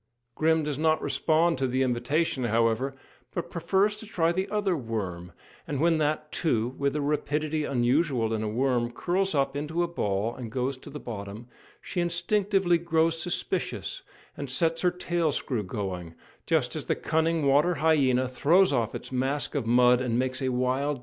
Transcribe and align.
Grim 0.33 0.63
does 0.63 0.79
not 0.79 0.99
respond 0.99 1.59
to 1.59 1.67
the 1.67 1.83
invitation, 1.83 2.45
however, 2.45 2.95
but 3.35 3.51
prefers 3.51 3.95
to 3.97 4.07
try 4.07 4.31
the 4.31 4.49
other 4.49 4.75
"worm," 4.75 5.31
and 5.67 5.79
when 5.79 5.99
that, 5.99 6.31
too, 6.31 6.69
with 6.79 6.95
a 6.95 7.01
rapidity 7.01 7.65
unusual 7.65 8.33
in 8.33 8.41
a 8.41 8.49
worm, 8.49 8.89
curls 8.91 9.35
up 9.35 9.55
into 9.55 9.83
a 9.83 9.87
ball 9.87 10.33
and 10.33 10.51
goes 10.51 10.75
to 10.77 10.89
the 10.89 10.99
bottom, 10.99 11.45
she 11.83 12.01
instinctively 12.01 12.79
grows 12.79 13.21
suspicious, 13.21 14.01
and 14.35 14.49
sets 14.49 14.81
her 14.81 14.89
tail 14.89 15.31
screw 15.31 15.61
going, 15.61 16.15
just 16.47 16.75
as 16.75 16.87
the 16.87 16.95
cunning 16.95 17.45
water 17.45 17.75
hyena 17.75 18.27
throws 18.27 18.73
off 18.73 18.95
its 18.95 19.11
mask 19.11 19.53
of 19.53 19.67
mud, 19.67 20.01
and 20.01 20.17
makes 20.17 20.41
a 20.41 20.49
wild 20.49 20.95
dash 20.95 20.97
at 20.97 20.97
her. 20.97 20.99